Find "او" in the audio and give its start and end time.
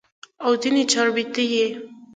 0.45-0.51